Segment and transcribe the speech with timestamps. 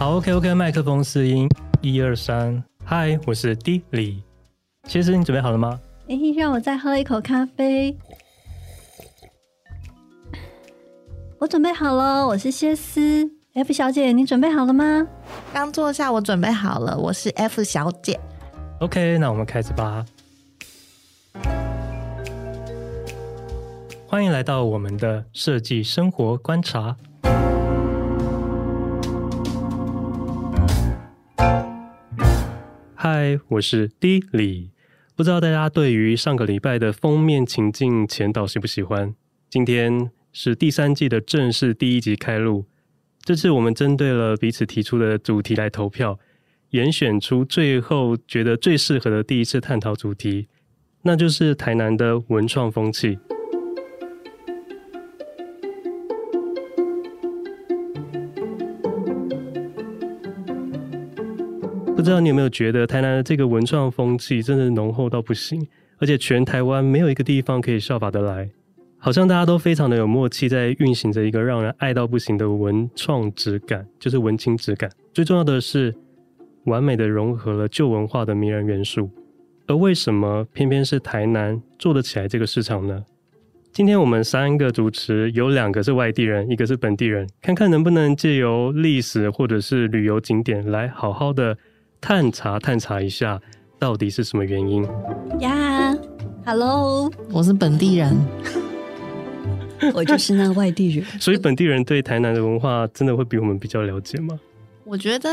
[0.00, 1.46] 好，OK OK，麦克风试音，
[1.82, 4.22] 一二三，嗨，我是 D 李，
[4.84, 5.78] 其实你准备好了吗？
[6.08, 7.94] 哎，让我再喝一口咖啡。
[11.38, 13.30] 我准备好了，我是谢思。
[13.52, 15.06] F 小姐，你准备好了吗？
[15.52, 18.18] 刚坐下，我准备好了，我是 F 小姐。
[18.78, 20.06] OK，那我们开始吧。
[24.06, 26.96] 欢迎来到我们的设计生活观察。
[33.02, 34.72] 嗨，我是 D 李。
[35.16, 39.14] 不知道大家对于上个礼拜的封面情境前导喜不喜欢？
[39.48, 42.66] 今天是第三季的正式第一集开录。
[43.22, 46.18] 这次我们针对了彼此提出的主题来投票，
[46.72, 50.48] 严选出最后觉得最适合的第一次探讨主题，
[51.00, 53.18] 那就是台南的文创风气。
[62.00, 68.48] 不知道你有没有觉得台南的这个文创风气真的浓厚到不行，而且全台湾没有一个地方可以效法得来，
[68.96, 74.90] 好像大家都非常的有默契，在运行着一个让人爱到不行的文创质感，就是文青质感。
[75.12, 75.94] 最重要的是，
[76.64, 79.10] 完美的融合了旧文化的迷人元素。
[79.66, 83.04] 而为什么偏偏是台南做得起来这个市场呢？
[83.74, 91.58] 今天我们三个主持有两个是外地人，一个是本地人，看看能不能借由历史或者是旅游景点来好好的。
[92.00, 93.40] 探查探查一下，
[93.78, 94.90] 到底是什么原因呀
[96.44, 98.16] ？Yeah，Hello，我是本地人，
[99.92, 101.04] 我就是那外地人。
[101.20, 104.38] 所以本地人对台南的文化真的会比我们比较了解吗？
[104.84, 105.28] 我觉得，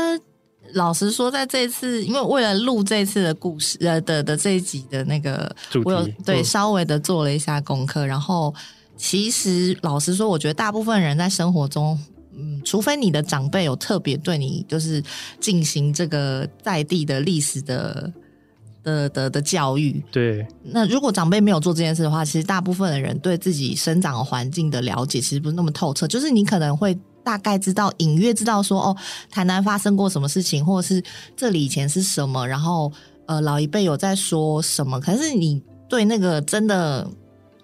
[0.74, 8.06] 老实说，在这次，因为为了录这次的故事，呃的的这一集的那个主题，我有对、嗯、稍微的做了一下功课。
[8.06, 8.54] 然后，
[8.96, 11.98] 其实老实说，我觉得大部分人在生活中。
[12.40, 15.02] 嗯，除非你的长辈有特别对你就是
[15.40, 18.12] 进行这个在地的历史的
[18.84, 20.46] 的的的教育，对。
[20.62, 26.06] 那如果长辈没有做这件事的话，其实大部分的人对自己生长环境的了解其实不是那么透彻。
[26.06, 28.96] 就是你可能会大概知道，隐约知道说，哦，
[29.28, 31.02] 台南发生过什么事情，或者是
[31.36, 32.92] 这里以前是什么，然后
[33.26, 35.00] 呃，老一辈有在说什么。
[35.00, 37.10] 可是你对那个真的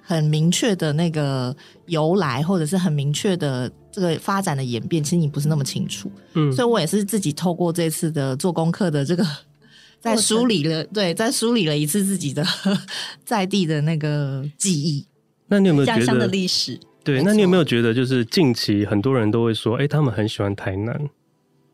[0.03, 1.55] 很明确的那个
[1.87, 3.71] 由来，或者是很明确的。
[3.94, 9.25] 这个发展的演变，其实你不是那么清楚，嗯，所以我也是自己透过这次的做功课的这个，
[10.00, 12.44] 在梳理了，对，在梳理了一次自己的
[13.25, 15.06] 在地的那个记忆。
[15.47, 16.77] 那你有没有家乡的历史？
[17.05, 21.09] 对，那你有没有觉得，就是近期很多人都会说，哎，他们很喜欢台南，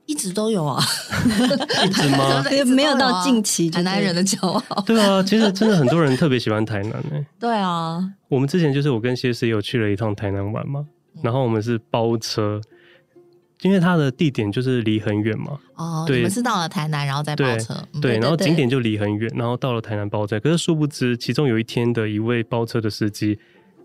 [0.05, 0.85] 一直都有啊，
[1.87, 2.45] 一直吗？
[2.77, 4.83] 没有到近期，台南人的骄傲。
[4.83, 7.25] 对啊，其实真的很多人特别喜欢台南诶。
[7.39, 10.85] 对啊，我们之前就是我跟谢师有去了一趟台南玩嘛。
[11.23, 12.61] 然后我们是包车，
[13.63, 15.59] 因为它的地点就是离很远嘛。
[15.77, 17.75] 哦，对，我们是到了台南，然后再包车。
[18.01, 20.39] 对，然后景点就离很远，然后到了台南包车。
[20.41, 23.39] 可是殊不知，其中有一天的一位包车的司机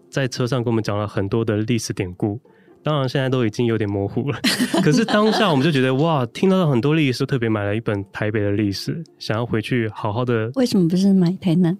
[0.09, 2.39] 在车上跟我们讲了很多的历史典故，
[2.83, 4.39] 当然现在都已经有点模糊了。
[4.83, 10.49] 可是当下我们就觉得哇，听到了很多历史，特别买了一本台北的历史，想要回去好好的。
[10.55, 11.77] 为什么不是买台南？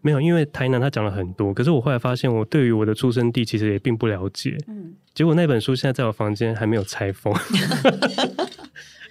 [0.00, 4.56] 没有，因为台南他讲了很多，可是我后来发现，我对于我的出生地其实也并不了解。
[4.68, 7.34] 嗯，结果那本书现在在我房间还没有拆封。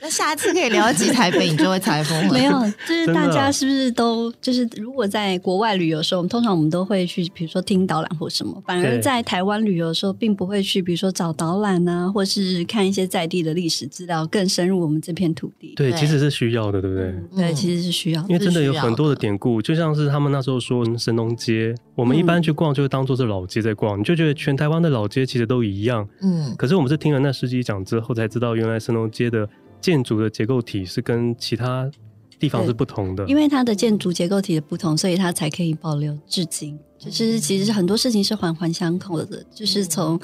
[0.05, 2.31] 那下次可以聊几台北，你就会采风了。
[2.31, 2.51] 没有，
[2.87, 8.61] 就是大家是不是都就是如果在国外旅游的时候，我们通常我们都会去，比如说听导览或什么。
[8.67, 15.73] 反而在台湾旅游的时候，并不会去，比如说找导览啊，或是看一些在地的历史资料，更深入我们这片土地。
[15.75, 17.05] 对，其实是需要的，对不对？
[17.05, 26.07] 嗯、对，其实是需要的，因为真的有很多的典故，就像是他们那时候说神农街，我们一般去逛就会当做是老街在逛，嗯、你就觉得全台湾的老街其实都一样。
[26.21, 29.49] 嗯，可是我们是听了那司机讲之后才知道，原来神农街的。
[29.85, 31.87] 建筑的结构体是跟其他
[32.39, 36.75] 地方是不同的，因为它的建筑结构体的不同，所以它才可以保留至今。
[36.97, 40.19] 就是其实很多事情是环环相扣的，就是从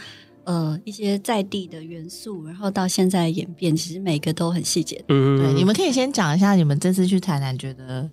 [0.45, 4.99] 呃一些在地的元素，然后到现在演变，其实每个都很细节。
[5.09, 8.09] 嗯，对，你们可以先讲一下你们这次去台南觉得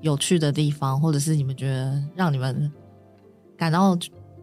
[0.00, 2.70] 有趣的地方，或者是你们觉得让你们
[3.56, 3.98] 感到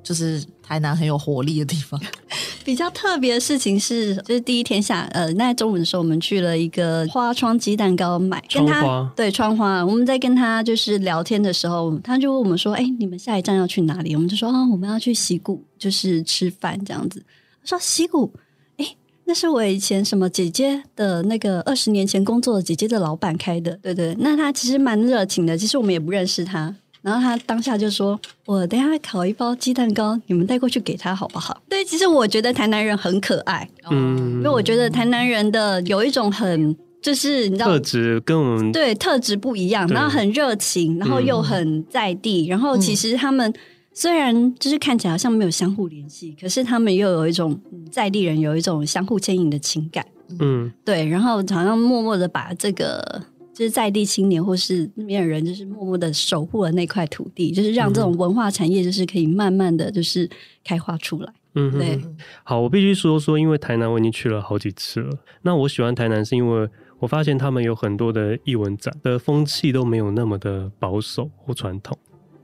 [0.05, 1.99] 就是台南很有活力的地方。
[2.63, 17.21] 比较特别的事情是，就是第一天下，呃，那中午的时候，我们去了一个花窗鸡蛋糕买，跟他窗花对窗花，我们在跟他就是聊天的时候，他就问我们说：“哎、欸，你们下一站要去哪里？”我们就说：“啊，我们要去溪谷，就是吃饭这样子。”
[17.61, 18.31] 他说：“溪谷，
[18.77, 24.15] 哎、欸，那是我以前什么姐姐的那个二十年前工作的姐姐的老板开的，对对。
[24.19, 26.75] 那他其实蛮热情的，其实我们也不认识他。”
[27.05, 43.53] 然后他当下就说：“我等下烤一包鸡蛋糕，你们带过去给他好不好？”对，其实我觉得台南人很可爱，嗯，因为我觉得台南人的有一种很就是你知道特质跟我们对特质不一样，然后很热情，然后又很在地，嗯、然后其实他们。
[43.97, 47.57] 虽然就是看起来好像没有相互联系，可是他们又有一种
[47.89, 50.05] 在地人有一种相互牵引的情感，
[50.37, 53.21] 嗯，对，然后好像默默的把这个
[53.55, 60.29] 就是在地青年或是那边的人，就是默默的守护了那块土地，就是让这种文化产业就是可以慢慢的就是
[60.63, 61.99] 开花出来，嗯，对。
[62.43, 66.69] 好，我必须说说，因为台南我已经去了好几次了，那我喜欢台南是因为
[66.99, 71.97] 我发现他们有很多的艺文展的风气都没有那么的保守或传统，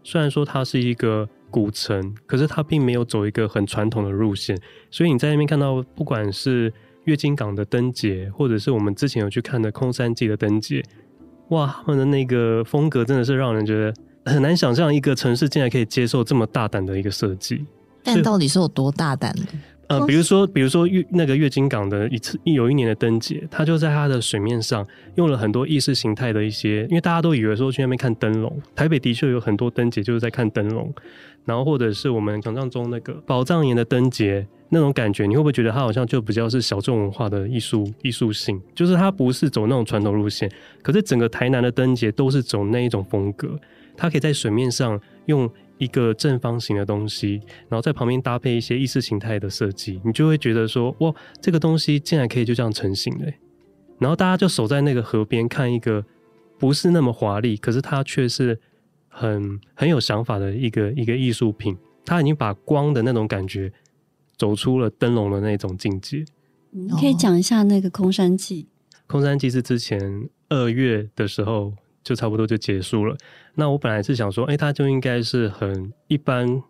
[0.03, 1.27] 虽然说它是一个。
[1.51, 4.57] 古城，可是它并没有走一个很传统的路线，
[4.89, 6.71] 所以你在那边看到，不管是
[7.05, 10.83] 月经港的灯节，或者是我们之前有去看的空山记的灯节，
[11.49, 13.93] 哇，他们的那个风格真的是让人觉得
[14.25, 17.65] 很难想象，一个城市竟然可以接受这么大胆的一个设计。
[18.03, 19.43] 但到底是有多大胆呢？
[19.91, 30.93] 呃，比如说，比如说月那个月津港的一次有一年的灯节，它就在它的水面上用了很多意识形态的一些，因为大家都以为说去那边看灯笼，台北的确有很多灯节就是在看灯笼，
[31.43, 38.61] 然后或者是我们想象中那个宝藏岩的灯节那种感觉，你会不会觉得它好像就比较是小众文化的艺术艺术性？
[38.73, 40.49] 就是它不是走那种传统路线，
[40.81, 43.59] 可是整个台南的灯节都是走那一种风格，
[43.97, 45.51] 它可以在水面上用。
[45.81, 51.11] 一个正方形的东西，然后在旁边搭配一些意识形态的设计，你就会觉得说，哇，
[51.41, 53.33] 这个东西竟然可以就这样成型嘞。
[53.97, 56.05] 然后大家就守在那个河边看一个
[56.59, 58.59] 不是那么华丽，可是它却是
[59.09, 61.75] 很很有想法的一个一个艺术品。
[62.05, 63.73] 它已经把光的那种感觉
[64.37, 66.23] 走出了灯笼的那种境界。
[66.69, 68.67] 你可以讲一下那个空山记。
[69.07, 71.73] 空山记是之前二月的时候。
[72.03, 73.15] 就差不多就结束了。
[73.55, 76.61] 那我本来是想说，哎、欸，它就应该是很一般，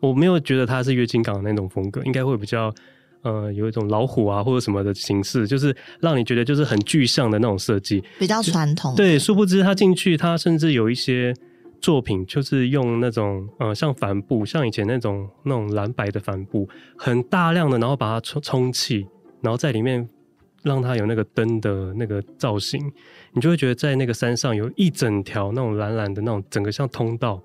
[0.00, 2.72] 我没有觉得它是月津港的那种风格，应该会比较，
[3.22, 8.94] 呃，有一种老虎啊或者什么的形式，就是让你觉得就是很具象的那种设计，比较传统。
[8.94, 11.34] 对，殊不知它进去，它甚至有一些
[11.80, 19.06] 作品，就是用那种呃像帆布，像以前那种那种蓝白的帆布，很大量的，然后把它充充气，
[19.40, 20.08] 然后在里面
[20.66, 22.92] 让它有那个灯的那个造型。
[23.32, 27.40] 你就会觉得在那个山上有一整条那种蓝蓝的那种整个像通道，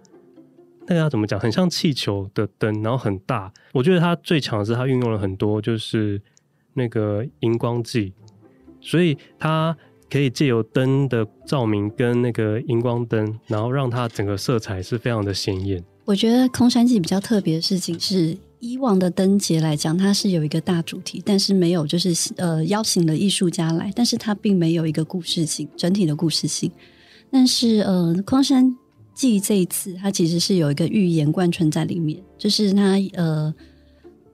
[0.87, 1.39] 那个要怎么讲？
[1.39, 3.53] 很像气球的灯，然后很大。
[3.73, 6.19] 我觉得它最强的是它运用了很多就是
[6.73, 8.13] 那个荧光剂，
[8.79, 9.77] 所以它
[10.09, 15.83] 可以借由灯的照明跟那个荧光灯，然后让它整个色彩是非常的鲜艳。
[16.05, 18.37] 我觉得空山记比较特别的事情是。
[18.61, 26.71] 以往的灯节来讲，它是有一个大主题，但是没有就是呃邀请了艺术家来，但是它并没有一个故事性，整体的故事性。
[27.31, 28.73] 但是呃，空山
[29.15, 33.51] 记这一次，它其实是有一个寓言贯穿在里面，就是它呃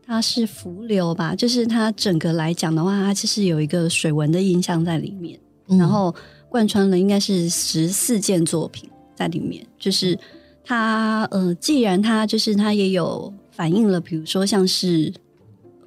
[0.06, 5.40] 它是浮流吧，就是它整个来讲的话，它其实有一个水文的印象在里面，
[5.70, 6.14] 嗯、然后
[6.50, 10.20] 贯穿了应该是十四件作品在里面，就是
[10.66, 13.34] 它呃，既然它就是它也有。
[13.58, 15.12] 反映了，比如说像是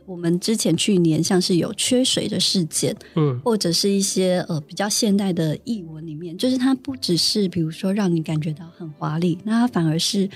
[0.04, 10.26] 我们之前去年像是有缺水的事件，嗯，或者是一些呃比较现代的译文里面，就是它不只是比如说让你感觉到很华丽，那它反而是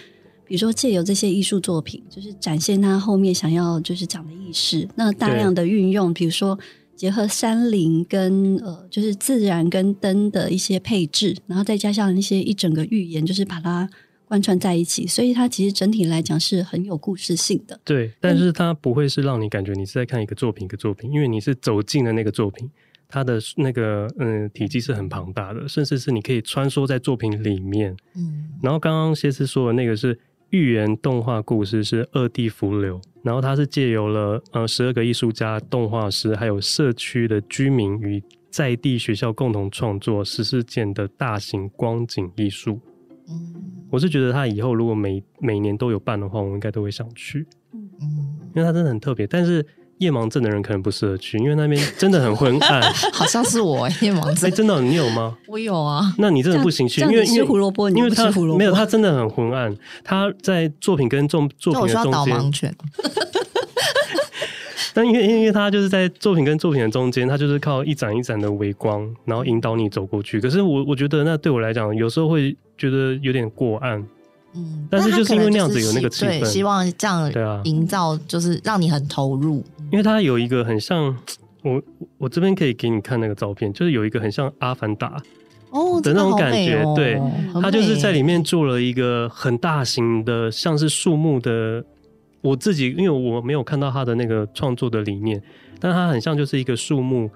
[0.47, 4.88] 比如说借由这些艺术作品，就是展现它后面想要就是讲的意识。
[4.94, 6.56] 那大量的运用，比如说
[6.94, 13.90] 结合山林跟呃就是自然跟灯的一些配置，然后再加上一些一整个预言，就是把它。
[14.26, 17.78] 贯穿在一起，所以它其实整体来讲是很有故事性的。
[17.85, 22.69] 对，但是它不会是让你感觉你是在看一个作品一个作品，因为你是走进了那个作品，
[23.09, 27.97] 它的那个嗯体积是很庞大的，甚至是你可以穿梭在作品里面。
[28.16, 30.19] 嗯，然后刚刚谢师说的那个是
[30.50, 42.81] 寓言动画故事，是二地浮流，然后它是借由了呃十二个艺术家、动画师，还有社区的居民与在地学校共同创作十四件的大型光景艺术。
[43.28, 43.54] 嗯，
[43.90, 47.47] 我是觉得他以后如果每每年都有办的话，我应该都会想去。
[47.73, 48.07] 嗯嗯，
[48.54, 49.64] 因为他真的很特别，但是
[49.99, 52.83] 夜盲症的人可能不适合去，因为那边真的很昏暗。
[53.12, 55.37] 好像是我夜盲症，哎、欸，真的你有吗？
[55.47, 56.14] 我有啊。
[56.19, 59.75] 那你真的不行去，因为吃胡萝卜，因为他没有，他真的很昏暗。
[60.02, 62.75] 他在作品跟作作品的中间。
[64.97, 70.40] 但因为因为他就是在作品跟作品的中间，他就是靠一盏一盏的微光，然后引导你走过去。
[70.40, 74.04] 可是我我觉得那对我来讲，有时候会觉得有点过暗。
[74.57, 79.64] 嗯，但是就是因为那样子有那个气氛，对，希望这样对啊，营造就是让你很投入。
[79.90, 81.16] 因为它有一个很像
[81.62, 81.83] 我
[82.19, 85.21] 我这边可以给你看那个照片，就是有一个很像阿凡达
[85.71, 86.83] 哦的那种感觉。
[86.83, 91.85] 哦、对，很美他就是在里面做了一个很大型的，像是树木的。
[92.40, 95.43] 我自己因为我没有看到他的那个创作的理念，
[95.81, 97.31] 但他很像就是一个树木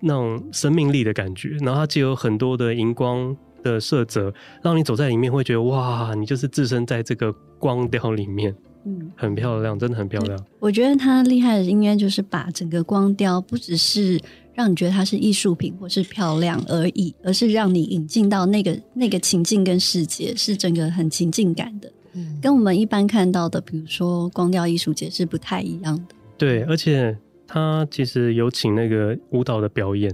[0.00, 1.50] 那种生命力的感觉。
[1.60, 8.54] 然后它既有很多的荧光的色泽，让你走在里面会觉得哇，你就是置身在这个光雕里面。
[8.84, 10.44] 嗯，很漂亮，真的很漂亮。
[10.58, 14.20] 我觉得他厉害的应该就是把整个光雕不只是
[14.54, 21.92] 让你觉得它是艺术品或是漂亮而已，而是让你引进到那个那个情境跟世界，是整个很情境感的。
[22.14, 26.14] 嗯，跟我们一般看到的，比如说光雕艺术节是不太一样的。
[26.36, 27.16] 对，而且
[27.46, 30.10] 他其实有请那个舞蹈的表演，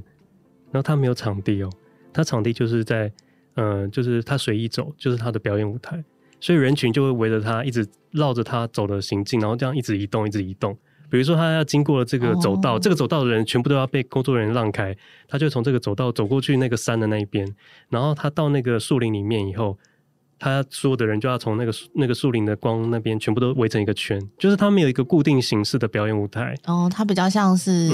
[0.71, 1.71] 然后他没有场地哦，
[2.13, 3.11] 他场地就是在
[3.59, 6.03] 嗯、呃，就是他随意走，就是他的表演舞台。
[6.41, 10.77] 所以人群就会围着他，一直绕着他走的行进，然后这样一直移动，一直移动。
[11.11, 14.97] 比如说他要经过了这个走道，哦、这个走道的人全部都要被工作人员让开，
[15.27, 17.47] 他就从这个走道走过去那个山的那一边，
[17.89, 19.77] 然后他到那个树林里面以后，
[20.39, 26.55] 他所有的人就要从那个那个树林的光那边全部都围成一个圈，就是他们有一个固定形式的表演舞台。
[26.67, 27.91] 哦，他比较像是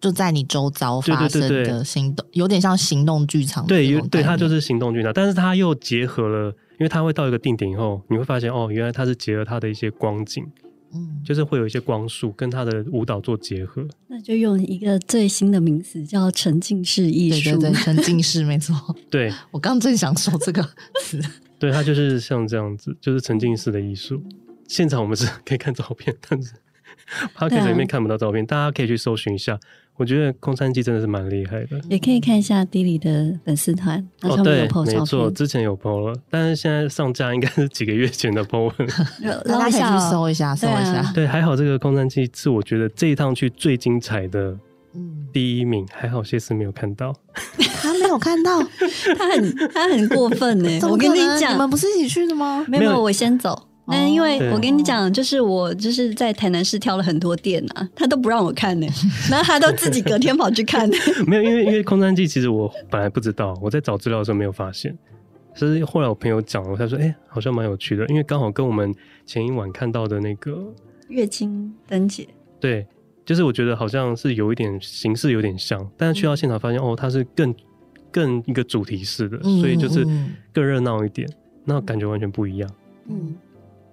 [0.00, 3.66] 就在你周遭发生的行动，有点像行动剧场。
[3.66, 6.54] 对，对，它就是行动剧场，但是它又结合了。
[6.78, 10.46] 因为它会到一个定点以后，你会发现哦，原来它是结合它的一些光景，
[10.94, 13.84] 嗯，就是会有一些光束跟它的舞蹈做结合。
[14.06, 18.94] 那就用一个最新的名词叫沉浸式艺术，对对对， 沉浸式没错。
[19.10, 20.62] 对，我刚刚正想说这个
[21.02, 21.20] 词。
[21.58, 24.22] 对，它就是像这样子，就是沉浸式的艺术。
[24.68, 26.52] 现场我们是可以看照片，但是
[27.36, 29.58] Podcast 里面看不到照片，啊、大家可以去搜寻一下。
[29.98, 38.88] 我觉得空山鸡真的是蛮厉害的，也可以看一下 Dilly 的粉丝团，哦，对，没错，之前有 PO 了，但是现在上架应该是几个月前的 PO 文，
[39.44, 41.12] 大家可以去搜一下，搜一下。
[41.12, 44.56] 对，还好这个空山鸡是我觉得这一趟去最精彩的
[45.32, 47.12] 第一名，还好谢思没有看到，
[47.82, 48.62] 他没有看到，
[49.18, 50.80] 他很他很过分呢。
[50.88, 52.64] 我跟你讲，你们不是一起去的吗？
[52.68, 53.67] 没有，我先走。
[53.90, 58.86] 那因为我跟你讲，就是我就是在台南市挑了很多店啊，他都不让我看呢，
[59.30, 60.88] 然后他都自己隔天跑去看。
[61.26, 64.94] 没有，因为因为空山记其实我本来不知道，我在找资料的时候没有发现，
[65.54, 70.62] 是后来我朋友讲了，他说哎、欸，好像蛮有趣的，因为刚好跟我们前一晚看到的那个
[71.08, 72.28] 月经灯节，
[72.60, 72.86] 对，
[73.24, 77.54] 就是我觉得好像是有一点形式有点像，但是去到现场发现、嗯、哦，它是更
[78.12, 80.06] 更一个主题式的，所以就是
[80.52, 81.26] 更热闹一点，
[81.64, 82.70] 那感觉完全不一样，
[83.08, 83.34] 嗯。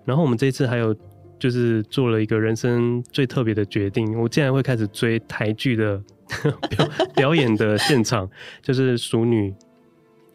[0.06, 0.96] 然后我们这次还有
[1.38, 6.02] 就是做了一个人生最特别的决定，我竟然会开始追台剧的
[6.70, 8.30] 表 表演的现场，
[8.62, 9.52] 就是《熟女》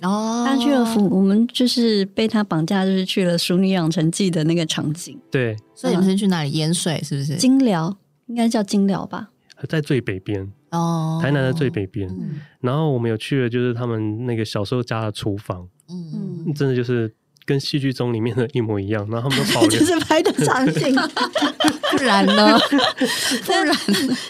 [0.09, 5.19] 哦，他去了服，我们就是被他绑架，就是去了《熟女养成记》的那个场景。
[5.31, 7.01] 对，所以你们先去哪里淹水？
[7.03, 7.37] 是不是？
[7.37, 7.97] 金寮
[8.27, 9.31] 应该叫金寮吧？
[9.69, 12.09] 在最北边哦，台南的最北边。
[12.09, 17.15] 嗯、然后我们有去了，就是他们那个小时候家的厨房，嗯，真的就是。
[17.45, 20.95] 跟戏剧中里面的一模一样，然后他们都保留，就是拍的场景，
[21.97, 22.59] 不然呢？
[23.45, 23.67] 不然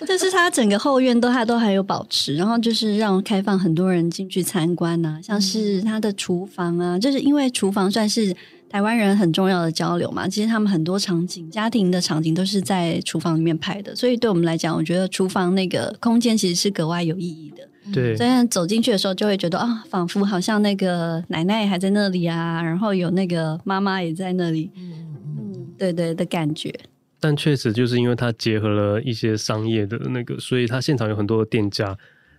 [0.06, 8.34] 就 是他整个后院都他都还有保持，然后就是让开放很多人进去参观啊，像是他的厨房啊，就是因为厨房算是
[8.68, 17.66] 台湾人很重要的交流嘛，其实他们很多场景、家庭的场景都是在厨房里面拍的，所以对我们来讲，我觉得厨房那个空间其实是格外有意义的。
[17.92, 24.92] 对，所以走进去的时候就会觉得啊，仿佛好像那个奶奶还在那里啊，然后有那个妈妈也在那里，嗯
[25.38, 26.72] 嗯，对对的感觉。
[27.18, 31.96] 但确实就是因为它结合了一些商业的那个，所以它现场有很多的店家，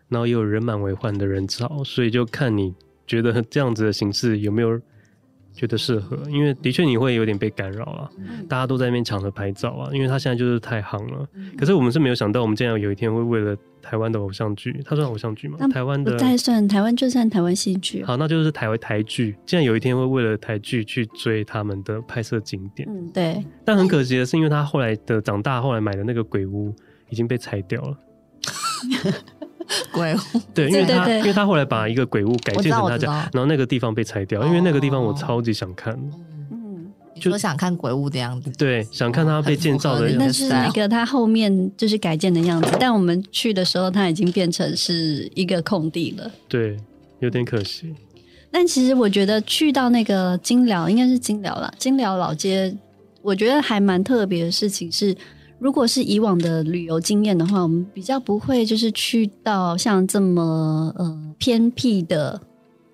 [0.10, 2.74] 然后也有人满为患的人潮，所以就看你
[3.05, 4.79] 觉得这样子的形式有没有
[5.53, 6.17] 觉得适合。
[6.29, 11.27] 因为的确你会有点被干扰了，嗯、大家都在那边抢着拍照啊，因为他现在就是太夯了。
[11.34, 13.55] 嗯、可是我们是没有想到，我们竟然有一天会为了。
[13.84, 15.58] 台湾的偶像剧，它算偶像剧吗？
[15.74, 18.03] 台湾的不太算，台湾就算台湾戏剧。
[18.03, 19.36] 好，那就是台湾台剧。
[19.43, 23.43] 竟然有一天会为了台剧去追他们的拍摄景点，嗯，对。
[23.65, 26.72] 但很可惜的是，因为他后来的长大，后来买的那个鬼屋
[27.10, 27.98] 已经被拆掉了。
[29.91, 30.17] 鬼屋，
[30.53, 35.97] 对，因为他因为他后来把一个鬼屋改建成他家，然后那个地方被拆掉，因为那个地方我超级想看。
[37.19, 40.25] 就想看鬼屋的样子，对，想看它被建造的样子。
[40.25, 46.31] 那是那个它后面就是改建的样子，但我们去的时候，它已经变成是一个空地了。
[46.47, 46.75] 对，
[47.19, 47.93] 有点可惜。
[48.49, 52.75] 但其实我觉得去到那个金寮，应该是金寮啦，金寮老街，
[53.21, 55.15] 我觉得还蛮特别的事情是，
[55.62, 62.41] 如果是以往的旅游经验的话，我们比较不会就是去到像这么呃偏僻的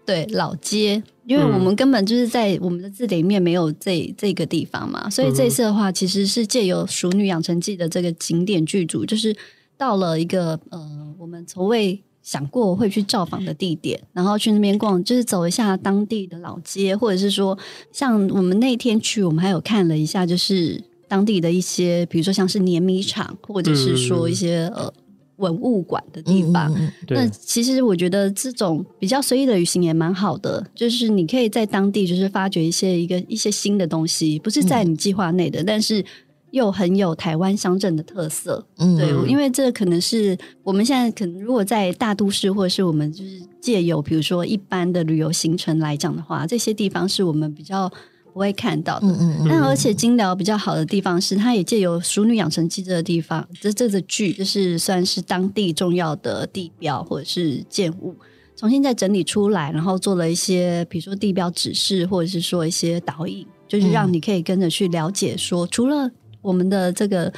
[0.05, 1.01] 对老街。
[1.25, 9.35] 因为我们根本就是在我们的字典里面没有这这个地方嘛，所以这次的话，其实是借由《熟女养成记》的这个景点剧组，就是
[9.77, 17.57] 到了一个呃我们从未想过会去造访的地点，然后去那边逛，就是走一下当地的老街，或者是说，
[17.91, 24.93] 像我们那天去，我们还有看了一下，就是当地的一些，比如说像是碾米厂，或者是说一些、嗯、呃
[25.37, 26.73] 文物馆的地方。
[26.77, 36.03] 嗯、那其实我觉得这种比较随意的旅行也蛮好的，就是你可以在当地就是发掘一些一个一些新的东西，不是在你计划内的，嗯、但是。
[36.51, 47.91] 又很有台湾乡镇的特色，嗯，对，因为这可能是我们现在可能如果在大都市，或者是我们就是借由比如说一般的旅游行程来讲的话，这些地方是我们比较
[48.37, 49.07] 不会看到的。
[49.07, 49.47] 嗯嗯。
[49.47, 58.15] 那而且菁寮比较好的地方是，它也借由《熟女养成记》这个地方，这这个剧就是算是当地重要的地标或者是建物，
[58.55, 66.09] 重新再整理出来，然后做了一些比如说地标指示，或者是说一些导引，就是让你可以跟着去了解说，说除了
[66.43, 67.33] 我们的这个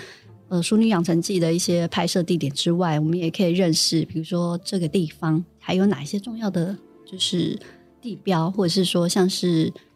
[0.49, 6.75] 呃《淑女养成记》的一些拍摄地点之外，我们也可以认识，比如说这个地方还有哪一些重要的
[7.09, 7.57] 就是
[8.01, 9.88] 地标，或者是说像是呃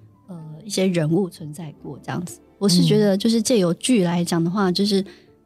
[0.64, 2.40] 一些人物存在过这样子。
[2.58, 5.04] 我是觉得，就是借由剧来讲的话，嗯、就是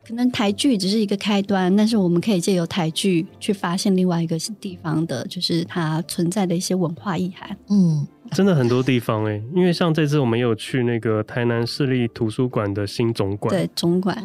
[0.07, 7.57] 可能台剧只是一个开端，但是我们可以借由台剧去发现另外一个地方的，就是它存在的一些文化意涵。
[7.69, 8.07] 嗯。
[8.31, 14.21] 真的很多地方哎、欸，因为像这次我们有去那个台南市立图书馆的新总馆，对总馆，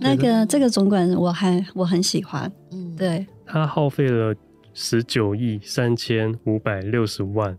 [0.00, 4.32] 那个这个总馆我还我很喜欢，嗯，对，它耗费了
[4.72, 7.58] 十九亿三千五百六十万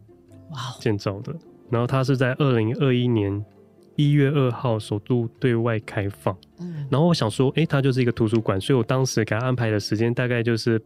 [0.52, 1.36] 哇建造的，
[1.72, 3.44] 然后它是在二零二一年
[3.96, 10.82] 一月二号首度对外开放，嗯，然后我想说，哎、欸，它就是一个图书馆，所以我当时给他安排的时间大概就是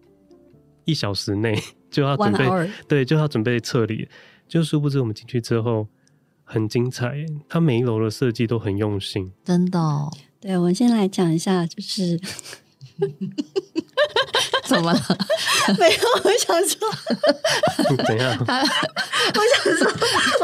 [0.85, 1.57] 一小时内
[1.89, 4.07] 就要准备，对，就要准备撤离。
[4.47, 5.87] 就殊不知，我们进去之后
[6.43, 10.11] 很精彩，它每一楼的设计都很用心，真的、哦。
[10.39, 12.19] 对，我先来讲一下，就是
[14.65, 14.99] 怎么了？
[15.79, 16.89] 没有，我想说，
[18.05, 18.35] 怎样？
[18.47, 19.91] 我想说，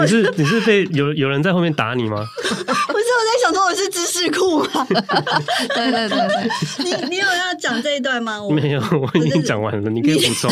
[0.01, 2.25] 你是你是被有有人在后面打你吗？
[2.41, 4.87] 不是，我在想说我是知识库吗？
[5.75, 8.41] 对对对对，你你有要讲这一段吗？
[8.41, 10.51] 我没有，我已经讲完了，你可以补充，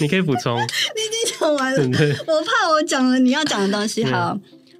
[0.00, 0.56] 你可以补充。
[0.58, 1.80] 你已经讲完了，
[2.26, 4.04] 我怕我讲了你要讲的东西。
[4.04, 4.36] 好，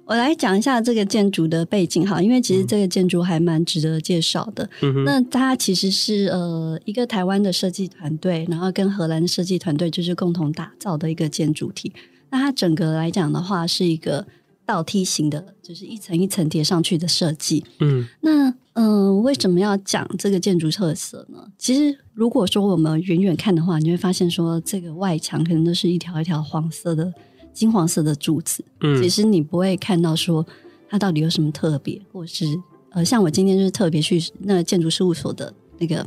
[0.07, 2.07] 我来讲一下这个建筑的背景。
[2.07, 4.67] 哈，因为其实这个建筑还蛮值得介绍的。
[4.81, 11.91] 嗯、那它其实是呃一个台湾的设计团队，然后跟荷兰的设计团队就是共同打造的一个建筑体。
[12.29, 14.25] 那它整个来讲的话，是一个
[14.65, 17.65] 倒梯形的，就是一层一层叠上去的设计。
[17.79, 21.39] 嗯，那嗯、呃，为什么要讲这个建筑特色呢？
[21.57, 27.11] 其实，如果说我们远远看的话，你会发现说，这个外墙可能都是一条一条黄色的、
[27.57, 28.63] 金黄色的柱子。
[28.81, 30.45] 嗯，其实你不会看到说
[30.87, 32.45] 它到底有什么特别，或者是
[32.91, 36.05] 呃，像我今天就是特别去那个建筑事务所的那个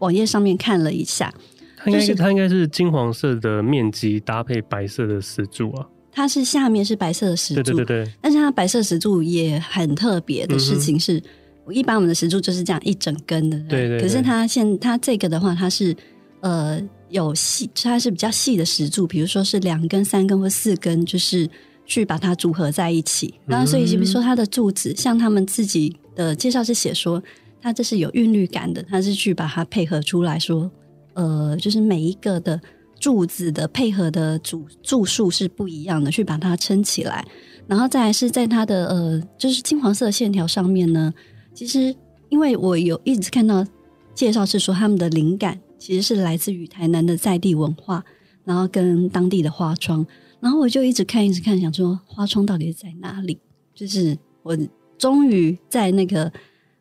[0.00, 1.32] 网页上面看了一下，
[1.76, 5.88] 它应该、就是、它应该是金黄色的面积搭配白色的石柱啊。
[6.12, 11.16] 它是下面是白色的石柱，对对对对，但是它白色石柱也很特别的事情是。
[11.18, 11.22] 嗯
[11.70, 14.00] 一般我们的石柱就是这样一整根的，对，对对。
[14.00, 15.94] 可是它现它这个的话，它是
[16.40, 21.48] 呃有细，它是比较细的石柱，比如说是两根、三根或四根，就是
[21.86, 23.34] 去把它组合在一起。
[23.46, 27.22] 然后所以比如说它的柱子，像他们自己的介绍是写说，
[27.60, 30.70] 它这是有韵律感的，它是去把它配合出来说，
[31.14, 32.60] 呃，就是每一个的
[33.00, 37.24] 柱子的配合的组柱数是不一样的，去把它撑起来。
[37.66, 41.12] 然后再来是在它的呃，就是金黄色线条上面呢。
[41.52, 41.94] 其实，
[42.28, 43.66] 因为我有一直看到
[44.14, 48.04] 介绍是说，他们的灵感其实是来自于台南的在地文化，
[48.44, 50.06] 然后跟当地的花窗，
[50.40, 53.38] 然后我就一直看，一直看，想说花窗到底是在哪里？
[53.74, 54.56] 就是我
[54.98, 56.32] 终于在那个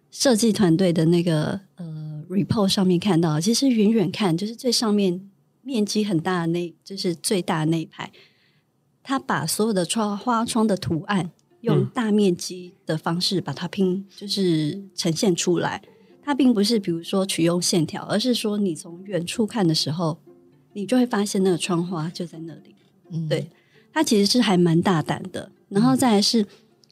[0.09, 5.29] 设计团队的那个呃 report 上面看到，其实远远看就是最上面
[5.61, 8.11] 面积很大的那，就是最大的那一排，
[9.03, 11.31] 他把所有的窗花窗的图案。
[11.61, 15.81] 用大面积的方式把它拼，就是呈现出来。
[16.27, 20.17] 它并不是比如说取用线条，而是说你从远处看的时候，
[20.73, 22.75] 你就会发现那个窗花就在那里。
[23.13, 23.49] 嗯，对，
[23.93, 25.49] 它其实是还蛮大胆的。
[25.69, 26.45] 然后再来是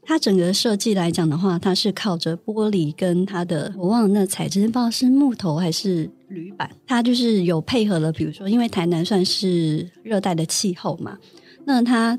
[0.03, 6.71] 它整个设计来讲的话，它是靠着玻璃跟它的我忘了那材质，不知道是木头还是铝板。
[6.87, 11.19] 它就是有配合了，比如说因为台南算是热带的气候嘛，
[11.65, 12.17] 那它。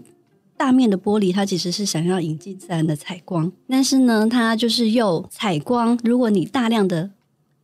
[0.57, 5.99] 大面的玻璃，它其实是想要引进自然的采光，但是呢，它就是又采光。
[6.03, 7.11] 如果你大量的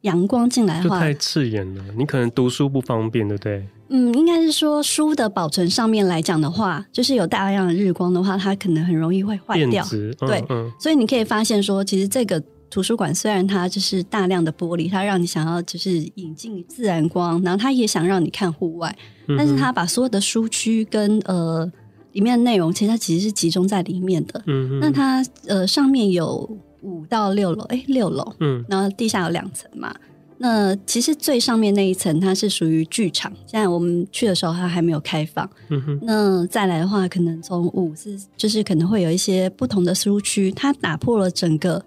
[0.02, 3.66] 阳光进来的话，太刺眼了，你可能读书不方便，对不对？
[3.88, 9.86] 嗯，应该是说书的保存上面来讲的话，就是有大量的日光的话，它可能很容易会坏掉。
[9.92, 18.96] 嗯、对，嗯、所以你可以发现说，其实这个图书馆虽然它就是大量的玻璃，它让你想要就是引进自然光，然后它也想让你看户外，
[19.28, 21.70] 嗯、但是它把所有的书区跟呃
[22.12, 24.42] 里面的内容，其实它其实是集中在里面的。
[24.46, 26.48] 嗯，那它呃上面有
[26.82, 29.94] 五到六楼，哎，六楼，嗯，然后地下有两层嘛。
[30.38, 35.48] 那其实最上面那一层它是属于剧场，现在我们去的时候它还没有开放。
[35.68, 36.00] 嗯哼。
[36.02, 41.84] 那再来的话，可能从五是就是可能会有一些不同的书区，它打破了整个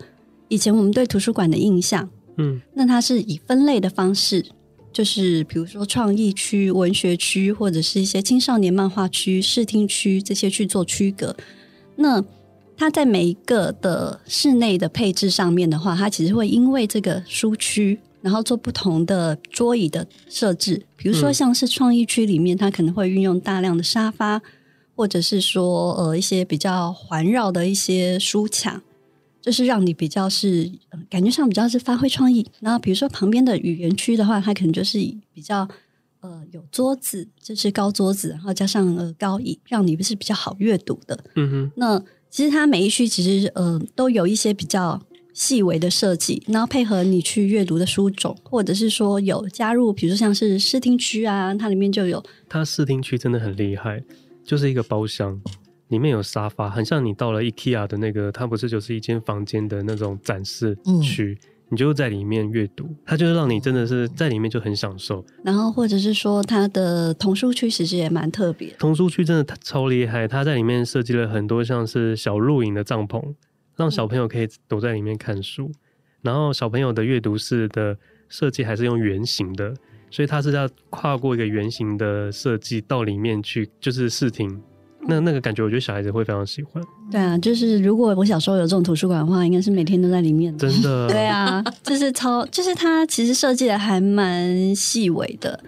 [0.48, 2.08] 以前我们对图书馆的印象。
[2.38, 2.62] 嗯。
[2.74, 4.46] 那它是以分类的方式，
[4.95, 11.36] 就是比如说创意区、文学区，或者是一些青少年漫画区、视听区这些去做区隔。
[11.97, 12.23] 那
[12.77, 17.99] 它在每一个的室内的配置上面的话，它其实会因为这个书区。
[18.21, 24.41] 然后做不同的桌椅的设置，比如说像是创意区里面，它可能会运用大量的沙发，
[24.95, 28.81] 或者是说呃一些比较环绕的一些书墙，
[29.45, 32.43] 就是让你比较是、呃、感觉上比较是发挥创意。
[32.60, 34.97] 然后比如说旁边的语言区的话，它可能就是
[35.31, 35.67] 比较
[36.21, 41.23] 呃有桌子，就是高桌子，然后加上呃高椅，让你不是比较好阅读的。
[41.36, 41.71] 嗯哼。
[41.75, 44.99] 那其实它每一区其实呃都有一些比较。
[45.36, 52.23] 细微的设计，然后配合你去阅读的书种，或者是说有加入，比如说像是视听区啊，它里面就有。
[52.47, 54.01] 它视听区真的很厉害，
[54.45, 55.41] 就是一个包厢，
[55.89, 65.26] 里面有沙发，很像你到了 IKEA 的那个，它不是就是一间房间的那种展示区，嗯、你就在里面阅读，它就是让你真的是在里面就很享受。
[65.43, 73.34] 然后或者是说它的童书区其实也蛮特别，童书区真的超厉害，它在里面设计了很多像是小露营的帐篷。
[73.78, 75.69] 让小朋友可以躲在里面看书，
[76.21, 77.98] 然后小朋友的阅读室的
[78.30, 79.76] 设计还是用圆形的，
[80.10, 84.63] 所以它是要跨过一个圆形的设计到里面去，就是视听。
[85.08, 86.84] 那那个感觉，我觉得小孩子会非常喜欢。
[87.12, 90.70] 对啊，就是如果我小时候有这种图书馆的话，应该是每天都在里面的。
[90.70, 91.08] 真的。
[91.10, 95.60] 对啊，就是超，就是它其实设计的还蛮细微的。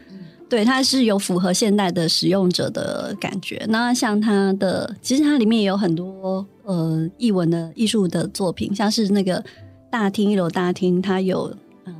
[0.50, 3.66] 对，它是有符合现代的使用者的感觉。
[3.68, 9.44] 那像它的，其实它里面也有很多呃译文的艺术的作品，像是那个
[9.92, 11.54] 大厅一楼大厅，它有
[11.86, 11.94] 嗯，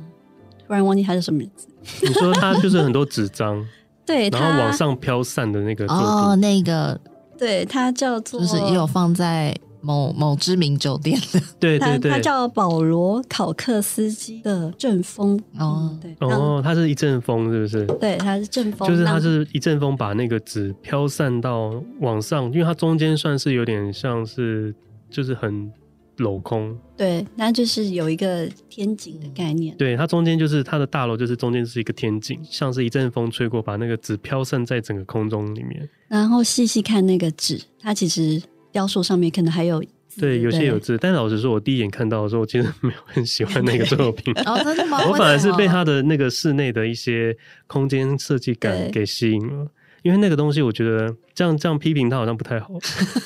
[0.66, 1.68] 突然忘记它是什么名字。
[2.02, 3.62] 你说它就是很多纸张，
[4.06, 6.98] 对，然后往上飘散的那个哦，那个，
[7.38, 9.56] 对，它叫做，就是也有放在。
[9.80, 17.86] 某某知名酒店的， 对对对，它叫保罗考克斯基的阵风哦，对哦，它是一阵风，是不是？
[18.00, 24.74] 对，它是阵风，就是它是一阵风把那个纸飘散到往上，因为它中间算是有点像是
[25.08, 25.72] 就是很
[26.18, 38.42] 镂空，对，那就是有一个天井的概念，对，它中间就是它的大楼，就是中间是一个天井，像是一阵风吹过，把那个纸飘散在整个空中里面，然后细细看那个纸，它其实。
[38.70, 39.82] 雕塑上面可能还有，
[40.20, 44.32] 对，有些有字，但老实说，我第一眼看到的时候，我其实没有很喜欢那个作品。
[44.44, 44.98] 哦，真的吗？
[45.08, 47.34] 我反而是被他的那个室内的一些
[47.66, 49.66] 空间设计感给吸引了，
[50.02, 52.68] 因为那个东西，我觉得这样这样批评他好像不太好。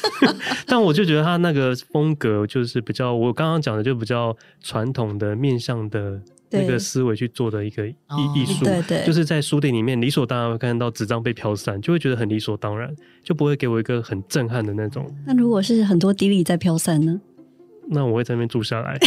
[0.67, 6.21] 但我就觉得他那个风格就是比较，我刚刚讲的就比较传统的面向的。
[6.55, 7.95] 那个思维去做的一个艺
[8.37, 15.11] 艺术，对对，就是在书店里面理所当然会看到纸张被飘散，就会觉得很理所当然，就不会给我一个很震撼的那种。
[15.25, 17.19] 那如果是很多滴滴在飘散呢？
[17.89, 18.99] 那我会在那边住下来。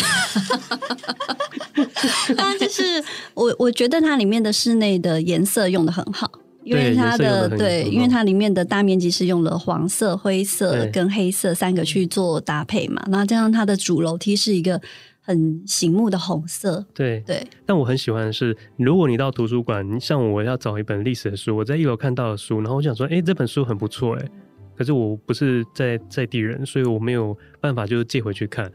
[2.35, 2.81] 当然，就是
[3.35, 6.31] 我我觉得它里面的室内的颜色用的很好，
[6.65, 14.81] 因为它的对，因为它里面的大面积是用了黄色、灰色跟黑色三个去做搭配嘛，然后加上它的主楼梯是一个。
[15.27, 17.43] 很醒目的红色，对对。
[17.65, 24.29] 但我很喜欢的是，如果你到图书馆，像我要找一本历史的书，我在一楼看到的书，然后我想说，哎、欸，这本书很不错，哎，
[24.77, 28.71] 可是我不是在在地人，所以我没有办法就是借回去看。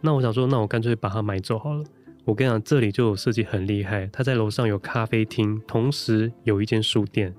[0.00, 1.84] 那我想说，那我干脆把它买走好了。
[2.28, 7.34] 我跟你讲，这里就有设计很厉害，它在楼上有咖啡厅，同时有一间书店，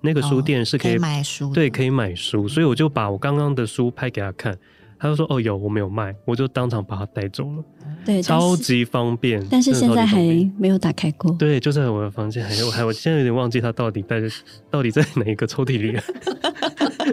[0.00, 4.56] 那个书店是可以，哦、可以买书，对，可以买书，所以我就把我刚刚的书拍给他看。
[4.98, 7.64] 他就说：“哦，有，我没有卖，我就当场把它带走了。
[8.04, 9.42] 对，超级方便。
[9.50, 10.18] 但是现在还
[10.58, 11.32] 没有打开过。
[11.38, 14.22] 对，就在我的房间，还还我现在有点忘记它到底在
[14.70, 16.02] 到底在哪一个抽屉里了。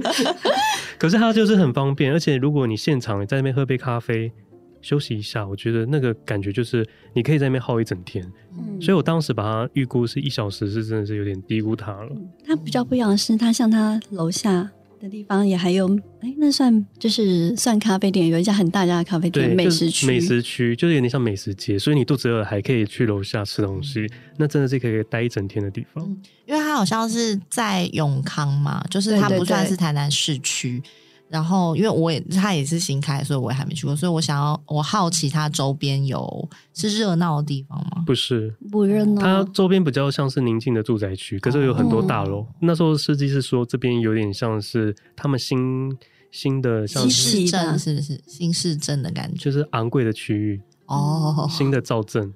[0.99, 4.33] 可是它就是很方便，而且如果你现场在那边喝杯咖啡，
[4.81, 8.25] 休息一下，我觉得那个感觉就是你可以在那边耗一整天。
[8.57, 12.11] 嗯，所以我当时把它预估是一小时，是真的是有点低估它了。
[12.45, 15.87] 它比较不一样的是，它像它楼下。”的地方也还有，
[16.21, 26.03] 哎、欸，那算就是算咖啡店，有一家很大家的咖啡店，美食区，美食区就是有点像美食街，所以你肚子饿了还可以去楼下吃东西，嗯、那真的是可以待一整天的地方。
[26.47, 30.81] 因为它好像是在永康嘛，就是它不算是台南市区，
[31.29, 38.03] 然后，因为我也他也是新开，所以我也还没去过，所以我想要我好奇它周边有是热闹的地方吗？
[38.05, 39.21] 不是，不热闹。
[39.21, 42.39] 它周边比较像是宁静的住宅区，可是有很多大楼。
[42.39, 45.97] 哦、那时候设计是说这边有点像是他们新
[46.31, 49.43] 新的像市镇，是不是新市镇的感觉？
[49.43, 52.33] 就是昂贵的区域哦，新的造镇。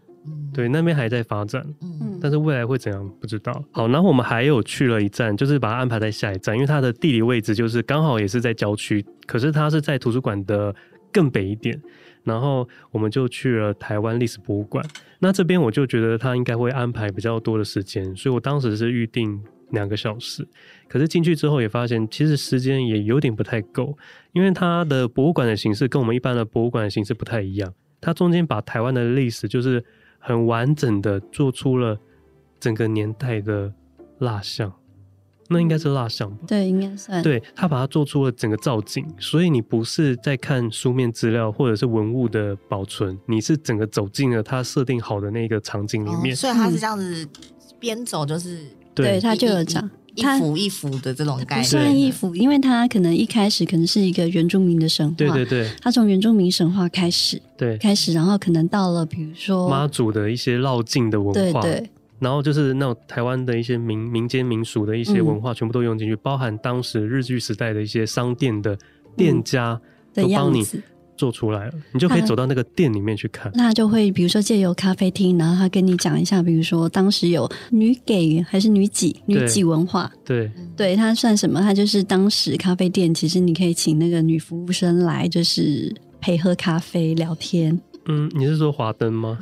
[0.54, 3.64] 对，那边还在发展，嗯，但是未来会怎样不知道。
[3.72, 10.76] 好，然后我们还有去了一站，就是把它安排在下一站，因为它的地理位置就是刚好也是在郊区，可是它是在图书馆的
[11.12, 11.82] 更北一点。
[12.24, 14.86] 然后我们就去了台湾历史博物馆，
[15.18, 20.48] 那这边我就觉得它应该会安排比较多的时间，所以我当时是预定两个小时。
[20.88, 23.98] 可是进去之后也发现，其实时间也有点不太够，
[24.34, 29.84] 因为它的博物馆的形式跟我们一般的博物馆的形式不太一样，它中间把台湾的历史就是。
[30.22, 32.00] 很完整的做出了
[32.60, 33.74] 整个年代的
[34.20, 34.72] 蜡像，
[35.50, 36.38] 那应该是蜡像吧？
[36.48, 37.22] 对，应该算。
[37.22, 46.34] 对，他把它做出了整个造景，所以你不是在看书面资料或者是文物的保存，你是整个走进了他设定好的那个场景里面。
[46.34, 47.28] 哦、所以他是这样子
[47.80, 49.90] 边走就是，对，他就有讲。
[50.16, 68.78] 一幅一幅的这种概念，不算一幅，因为它可能一开始可能是一个原住民的神话，对对对，它从原住民神话开始，对，开始，然后可能到了比如说妈祖的一些绕境的文化，对对，然后就是那种台湾的一些民民间民俗的一些文化，全部都用进去，嗯、包含当时日据时代的一些商店的
[69.16, 69.80] 店家
[70.14, 70.66] 都帮你。
[71.22, 73.52] 做出来了，你就可以走到那个店里面去看。
[73.54, 80.12] 那就会比如说借由咖啡厅，然后他跟你讲一下，比如说当时有女给还是女给女给文化。
[80.26, 81.62] 对对，它算什么？
[81.62, 87.80] 它就是当时咖啡店，其实你可以请那个女服务生来，就是陪喝咖啡聊天。
[88.08, 89.38] 嗯，你是说华灯吗？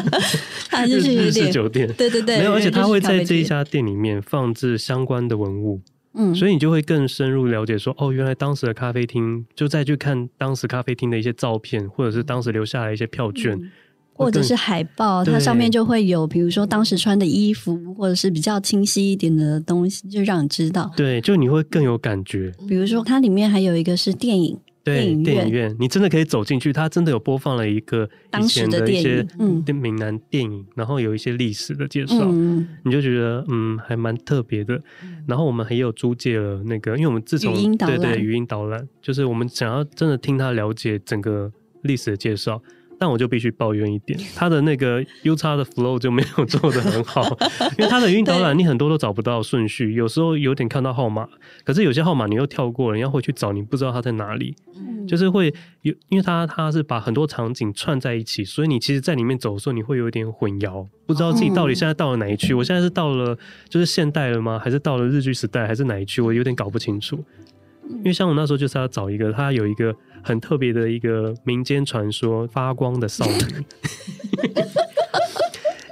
[0.70, 1.86] 它就是日式酒店。
[1.98, 5.82] 对对对，没有，而且他会在这一家店里面放置相关的文物。
[6.14, 13.70] 嗯，所以你就会更深入了解说，哦，原来当时的咖啡厅，就再去看当时咖啡厅的一些照片，或者是当时留下来一些票券，嗯、
[14.12, 20.90] 或者是海报，它上面就会有，比如说当时穿的衣服，或者是比较清晰一点的东西，就让你知道。
[20.96, 22.52] 对，就你会更有感觉。
[22.68, 24.58] 比如说，它里面还有一个是电影。
[24.82, 28.08] 对，电影院，你真的可以走进去，它真的有播放了一个
[28.40, 29.62] 以前的一些嗯。
[29.80, 34.82] 闽南电影，然后有一些历史的介绍，嗯、你就觉得嗯还蛮特别的。
[35.26, 41.50] 然后我们也有租借了那个，因为我们自从对对语音导览，就是我们想要真的听他了解整个
[41.82, 42.62] 历史的介绍。
[43.00, 47.22] 但我就必须抱怨一点，它的那个 UX 的 flow 就没有做的很好，
[47.78, 51.26] 因为它的语音 导览你很多都找不到顺序，有时候有点看到号码，
[51.64, 54.54] 可是有些号码你又跳过了，你要回去找，你不知道它在哪里，
[55.08, 63.34] 就是会有，因为它它是把很多场景串在一起，所以你其实在里面走的时候，你会有一点混淆，不知道自己到底现在到了哪一区，我现在是到了
[63.70, 64.60] 就是现代了吗？
[64.62, 65.66] 还是到了日剧时代？
[65.66, 66.20] 还是哪一区？
[66.20, 67.24] 我有点搞不清楚。
[67.92, 73.64] 因为像我那时候就是要找一个，它有一个很特别的一个民间传说——发光的少女，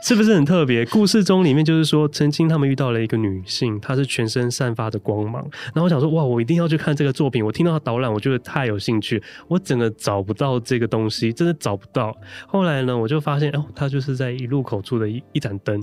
[0.02, 0.84] 是不是很特别？
[0.86, 5.42] 故事中里面就是说，曾经他们遇到了一个女性，她是全身散发着光芒。
[5.74, 7.44] 然后我想说，哇，我一定要去看这个作品。
[7.44, 9.22] 我听到她导览，我觉得太有兴趣。
[9.48, 12.16] 我整个找不到这个东西，真的找不到。
[12.46, 15.78] 后来呢，我就发现，哦，她就是在一路口处的一一盏灯。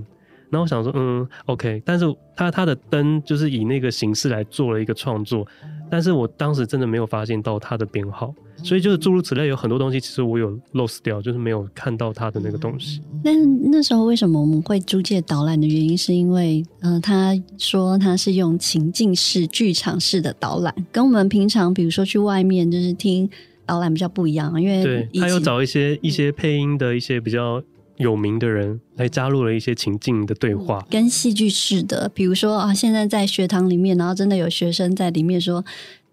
[0.51, 2.05] 然后我想说，嗯，OK，但是
[2.35, 5.45] 他他的灯就是以那个形式来做了一个创作，
[5.89, 13.01] 但是我当时真的没有发现到他的编号，所以就是诸如此类，有很多东西其实我有 lost 掉，就是没有看到他的那个东西。
[13.23, 13.31] 那
[13.69, 23.29] 那时候为什么我们会租借导览的原因，是因为，嗯、呃，他说他是用情境式、剧场式的导览，跟我们平常比如说去外面就是听
[23.65, 27.61] 导览比较不一样，因为对，他有找一些一些配音的一些比较。
[27.97, 35.63] 有名的人来加入了一些情境的对话，嗯、跟戏剧式的，比如说啊，现在在学堂里面，然后真的有学生在里面说：“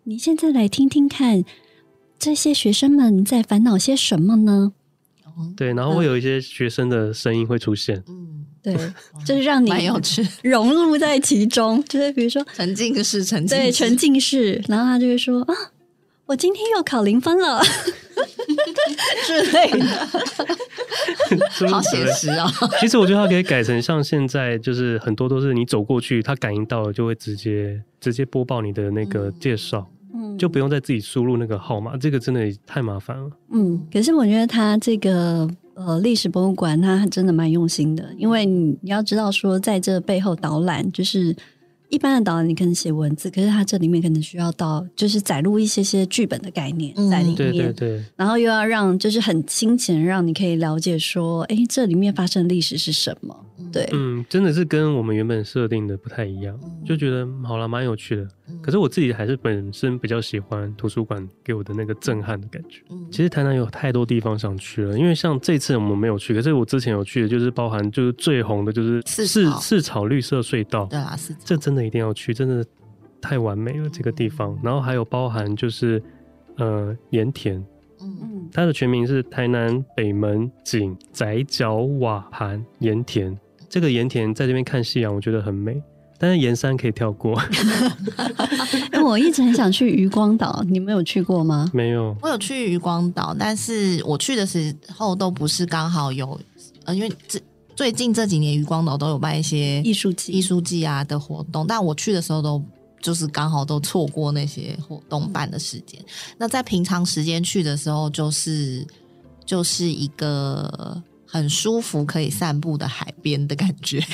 [0.05, 1.45] 你现在来听听看，
[2.19, 4.73] 这些学生们在烦恼些什么呢？”
[5.57, 8.77] 对，然后会有一些学生的声音会出现，嗯，对，
[9.25, 15.55] 就是让你有趣，融入在其中，就是比如说沉浸式、沉浸对沉浸式，然后他就会说：“啊，
[16.27, 17.61] 我今天又考零分了。
[19.27, 19.87] ”之类的。
[21.71, 22.47] 好写实啊！
[22.81, 33.31] 其实我觉得它可以改成像现在，就是很多都是你走过去，它感应到了就会直接直接播报你的那个介绍，嗯，就不用再自己输入那个号码，这个真的太麻烦了。
[33.53, 41.35] 嗯，可是我觉得它这个呃历史博物馆它真的蛮用心的，因为你要知道说在这背后导览就是。
[41.93, 53.47] 一般的导演你可能写文字，可是它这里面可能需要到就是载入一些些剧本的概念在里面，对对对，然后又要让就是很清浅，让你可以了解说，哎，这里面发生的历史是什么？
[53.71, 58.27] 对，嗯，真的是跟我们原本设定的不太一样，就觉得好了，蛮有趣的。
[58.61, 62.83] 可是我自己还是本身比较喜欢图书馆给我的那个震撼的感觉。
[63.11, 72.65] 其实台南有太多地方想去了，因为像这次我们没有去，可是我之前有去的，就是包含就是最红的就是四四草绿色隧道，对啊，四草，这真的一定要去，真的
[73.21, 74.59] 太完美了这个地方。
[74.63, 76.03] 然后还有包含就是
[76.57, 77.57] 呃盐田，
[78.01, 83.39] 嗯嗯，它的全名是台南北门井窄角瓦盘盐田。
[83.69, 85.83] 这个盐田在这边看夕阳，我觉得很美。
[86.19, 87.37] 但是盐山可以跳过。
[89.05, 91.69] 我一直很想去渔光岛，你们有去过吗？
[91.75, 96.39] 没有，我有去渔光岛，但是我去的时候都不是刚好有，
[96.85, 97.41] 呃，因为这
[97.75, 102.63] 最近这几年渔光岛都有办一些艺术季、艺术季啊的活动，但我去的时候都
[103.01, 106.01] 就是刚好都错过那些活动办的时间。
[106.39, 108.87] 那在平常时间去的时候，就是
[109.45, 111.03] 就是一个。
[111.25, 114.05] 很舒服，可以散步的海边的感觉，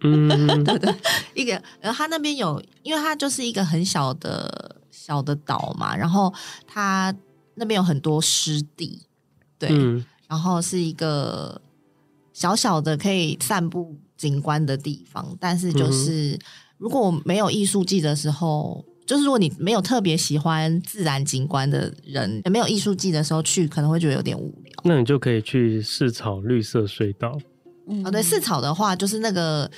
[0.00, 0.26] 嗯，
[0.64, 0.92] 对对，
[1.32, 6.34] 一个，然后它那边有，因为它就是一个很小的小的岛嘛，然后
[6.66, 7.14] 它
[7.54, 9.00] 那边有很多湿地，
[9.60, 11.60] 对，嗯、然后是一个
[12.36, 16.38] 小小的可以散步景观的地方，但是就是、嗯、
[16.76, 18.84] 如果没有艺术季的时候。
[19.06, 24.72] 就是如果你没有特别喜欢自然景观的人，也没有艺术季的时候去，可能会觉得有点无聊。
[24.82, 27.38] 那你就可以去试草绿色隧道。
[27.86, 29.70] 嗯，哦，对，试草的话，就是那个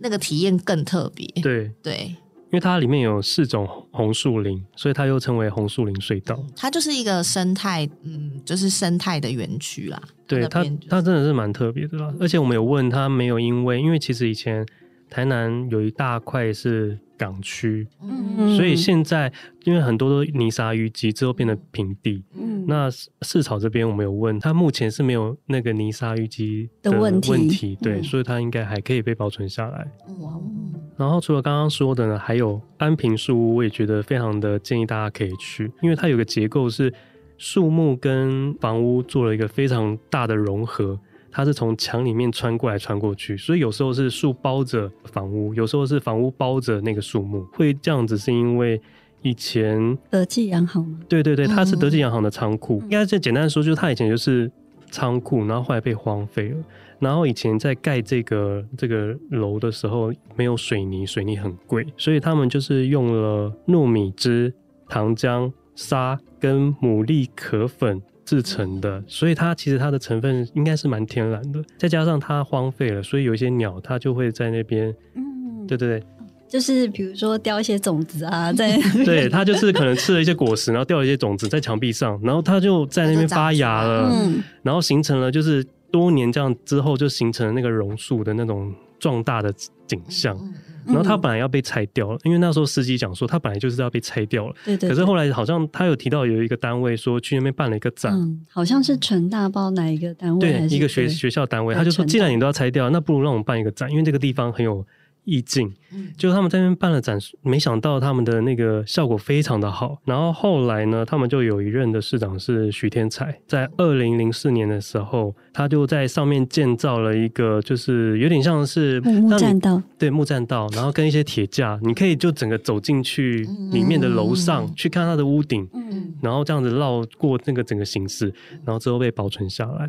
[0.00, 1.26] 那个体验更特别。
[1.42, 2.14] 对对，
[2.50, 6.38] 因为它里面有四种红树林，所以它又称为红树林隧道。
[6.56, 10.00] 它就是一个生态，嗯，就是生态的园区啦。
[10.26, 12.12] 对，它它真的是蛮特别的啦。
[12.18, 14.66] 而且我们有问它，没有因为，因为其实以前
[15.10, 16.98] 台南有一大块是。
[17.18, 19.32] 港区，嗯，所以现在
[19.64, 22.88] 因为很多都泥沙淤积之后变得平地，嗯，那
[23.22, 29.90] 市草这边我们有问它，目前是没有那个泥沙淤积的问题，问题对，嗯、所以它应该还可以被保存下来。
[30.08, 36.92] 嗯，然后除了刚刚说的呢，还有安平树屋，我也觉得非常的建议大家可以去，因为它有个结构是
[37.36, 40.98] 树木跟房屋做了一个非常大的融合。
[41.30, 47.46] 它是从墙里面穿过来穿过去，所以有时候是树包着房屋，有时候是房屋包着那个树木。
[47.52, 48.80] 会这样子是因为
[49.22, 50.98] 以前德记洋行吗？
[51.06, 52.80] 对对对，它是德记洋行的仓库。
[52.80, 54.50] 嗯、应该是简单的说，就是它以前就是
[54.90, 56.56] 仓库，然后后来被荒废了。
[56.98, 64.52] 然后以前在盖这个这个楼的时候没有水泥，水泥很贵，所以他们就是用了糯米汁、
[64.88, 68.02] 糖浆、沙跟牡蛎壳粉。
[68.28, 76.06] 制成的，所以它其实它的成分应该是蛮天然的，再加上它荒废了，所以有一些鸟它就会在那边，嗯，对对对，
[76.48, 89.52] 就是比如说掉一些种子啊，在 对它就是可能吃了一些果实，然后掉了一些种子在墙壁上，然后它就在那边发芽了，嗯，然后形成了就是多年这样之后就形成了那个榕树的那种壮大的
[89.86, 90.36] 景象。
[90.40, 90.54] 嗯
[90.88, 94.54] 然后他本来要被拆掉了，嗯、因为那时候司机讲说他本来就是要被拆掉了。
[94.64, 94.88] 对对，对。
[94.88, 100.40] 可是后来好像他有提到有一个单位说去那边办了一个展，嗯、好像是成大包哪一个单位？
[100.40, 104.82] 对，一个学学校单位，他就说既然你都要拆掉，那不如让我们办一个展，因为这个地方很有。
[105.24, 105.70] 意境，
[106.16, 109.98] 就他们在那边办了展，没想到他们的那个效果非常的好。
[110.04, 128.32] 然后后来呢，他们就有一任的市长是徐天才，在二零零四年的时候，他就在上面建造了一个，就是有点像是木栈道，对，木栈道，然后跟一些铁架，你可以就整个走进去里面的楼上，嗯、去看它的屋顶，嗯、然后这样子绕过那个整个形式，
[128.64, 129.88] 然后之后被保存下来。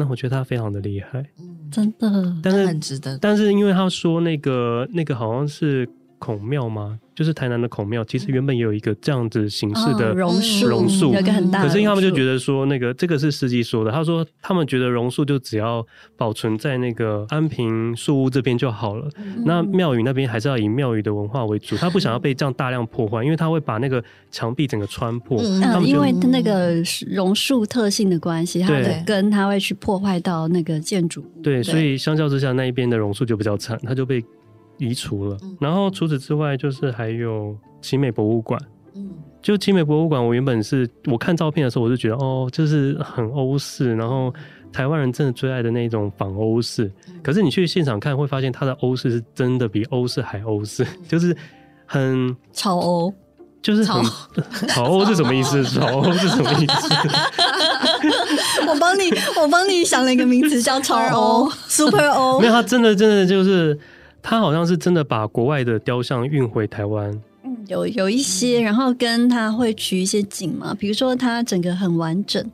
[0.00, 1.26] 那我觉得他非常的厉害，
[1.72, 3.18] 真的，但是很值得。
[3.20, 5.88] 但是因为他说那个那个好像是
[6.18, 6.98] 孔庙吗？
[7.14, 11.64] 就是台南的孔庙，其实原本也有一个这样子形式的榕树，榕树有个很大。
[11.64, 15.84] 可是因为他们就觉得说，那个这个是司机说的，他说他们觉得榕树就只要
[16.16, 19.10] 保存在那个安平树屋这边就好了。
[19.16, 25.42] 嗯、那庙宇那边还是要以庙宇的文化为主，他不想要被这样大量破坏，因为他会把那个墙壁整个穿破。
[25.42, 26.76] 嗯，他们因为那个
[27.08, 31.24] 榕树特性的关系，它的根它会去破坏到那个建筑。
[31.42, 34.24] 对，对，所以相较之下，那一边的榕树就比较惨，它就被。
[34.78, 38.60] 移除了，然后除此之外，就是还有奇美博物馆。
[38.94, 39.10] 嗯，
[39.42, 44.32] 就奇美博物馆，我原本是我看照片的时候，我就觉得哦，就是很欧式，然后
[44.72, 46.90] 台湾人真的最爱的那种仿欧式。
[47.22, 51.36] 可是你去现场看，会发现它的欧式是真的比欧式还欧式， 就是
[51.86, 53.14] 很超欧，
[53.62, 54.02] 就是很
[54.68, 55.62] 超欧是什么意思？
[55.64, 56.88] 超欧是什么意思？
[58.66, 62.40] 我帮你，我帮你想了一个名词叫超欧，Super 欧。
[62.40, 63.78] 没有，它真的真的就是。
[64.28, 67.10] 他好像是真的把国外的雕像运回台湾。
[67.44, 72.44] 嗯，有有一些，然后跟他会取一些景嘛，比如说他整个很完整。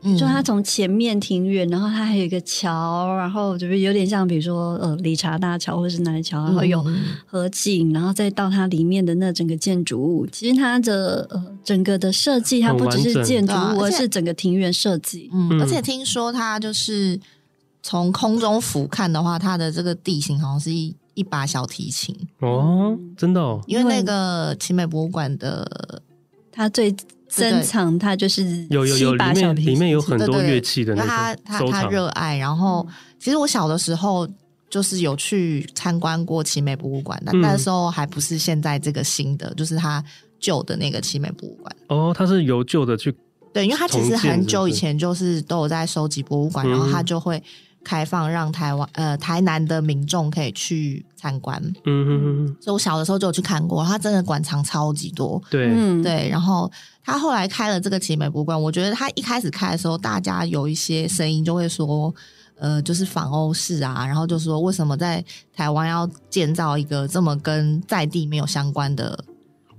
[0.00, 6.84] 比如说他从前面庭院，然后他还有一个桥，然后就是有点像，比如说呃理查大桥或者是南桥，然后有
[7.24, 10.26] 河景，然后再到它里面的那整个建筑物。
[10.30, 15.30] 其实它的呃整个的设计，它不只是建筑物，而是整个庭院设计。
[15.32, 17.18] 嗯，而且听说它就是
[17.82, 26.02] 从空中俯瞰的话，它的这个地形好像是一一把小提琴哦，真的哦，因为那个奇美博物馆的
[26.52, 26.94] 它最。
[27.26, 32.36] 珍藏，它就是有有有里面里面有很多乐器的那他他他热爱。
[32.36, 32.86] 然后，
[33.18, 34.28] 其实我小的时候
[34.70, 40.04] 就是有去参观过奇美博物馆，但那时候还不是现在这个新的，就是他
[40.38, 41.76] 旧的那个奇美博物馆。
[41.88, 43.12] 哦，他是由旧的去
[43.52, 47.42] 对，因为他其实很久以前就是都有在收集博物馆，然后他就会。
[47.84, 56.28] 开放让台湾呃台南的民众可以去参观，嗯嗯嗯，所以我小的时候就有去看过，它真的馆藏超级多，对、嗯、对。
[56.30, 56.70] 然后
[57.04, 62.12] 他后来开了这个奇美博物馆，我觉得他一开始开的时候，大家有一些声音就会说，
[62.56, 65.22] 呃，就是仿欧式啊，然后就说为什么在
[65.54, 69.24] 台湾要建造一个这么跟在地没有相关的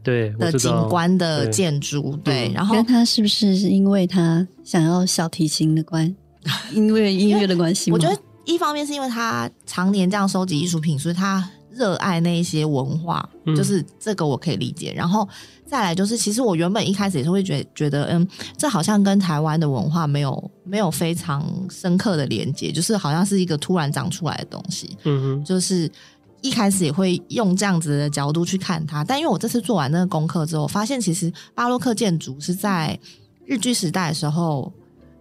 [0.03, 2.53] 对的景观的建筑，对，对。
[2.53, 6.15] 然后他是不是因为他想要小提琴的关？
[6.73, 14.93] 因为音乐的关系，我觉得一方面是因为他常年这样收集艺术品，所以他热爱那一些文化，嗯，就是这个我可以理解。
[14.95, 15.27] 然后
[15.65, 18.27] 再来就是，其实我原本一开始也是会觉觉得，嗯，
[18.57, 24.95] 这好像跟台湾的文化没有没有非常深刻的连接，就是好像是一个突然长出来的东西。
[25.03, 25.91] 嗯哼，就是
[26.41, 29.03] 一开始也会用这样子的角度去看它。
[29.03, 32.97] 但因为我这次做完那个功课之后，发现其实巴洛克建筑是在
[33.45, 34.71] 日据时代的时候。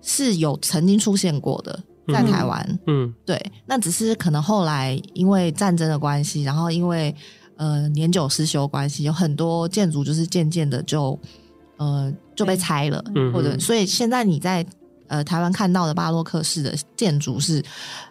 [0.06, 1.82] 是有曾经出现过的，
[2.12, 7.14] 在台湾，嗯，对，那只是可能后来因为战争的关系，然后因为
[7.56, 11.18] 呃年久失修关系，有很多建筑就是渐渐的就
[11.78, 14.64] 呃就被拆了，嗯，或者所以现在你在
[15.06, 17.64] 呃台湾看到的巴洛克式的建筑是